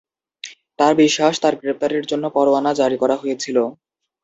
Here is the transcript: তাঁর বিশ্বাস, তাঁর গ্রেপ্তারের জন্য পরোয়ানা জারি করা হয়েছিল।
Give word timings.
তাঁর 0.79 0.93
বিশ্বাস, 1.01 1.33
তাঁর 1.39 1.55
গ্রেপ্তারের 1.61 2.03
জন্য 2.05 2.25
পরোয়ানা 2.35 2.71
জারি 2.79 2.97
করা 2.99 3.15
হয়েছিল। 3.17 3.57